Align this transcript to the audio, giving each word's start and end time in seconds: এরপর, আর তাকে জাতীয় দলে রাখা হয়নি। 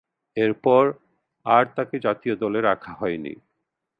এরপর, 0.37 0.83
আর 1.45 1.63
তাকে 1.75 1.95
জাতীয় 1.99 2.35
দলে 2.35 2.59
রাখা 2.61 2.91
হয়নি। 2.93 3.33